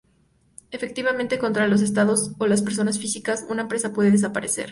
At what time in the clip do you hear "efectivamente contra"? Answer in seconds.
0.71-1.67